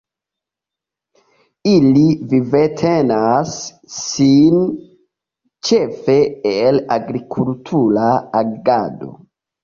[1.71, 3.51] Ili vivtenas
[3.95, 4.55] sin
[5.69, 6.15] ĉefe
[6.53, 8.07] el agrikultura
[8.41, 9.11] agado.